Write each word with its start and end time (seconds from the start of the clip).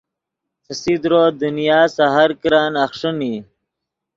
فسیدرو 0.63 1.23
دنیا 1.41 1.79
سے 1.95 2.05
ہر 2.15 2.29
کرن 2.41 2.73
اخݰین 2.83 3.17
ای 3.25 3.35